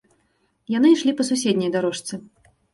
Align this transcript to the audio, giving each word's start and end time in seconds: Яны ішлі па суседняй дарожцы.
Яны 0.77 0.87
ішлі 0.95 1.15
па 1.21 1.27
суседняй 1.29 1.71
дарожцы. 1.79 2.13